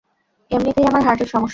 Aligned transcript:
এমনিতেই 0.51 0.85
আমার 0.85 1.01
হার্টের 1.01 1.27
সমস্যা। 1.27 1.49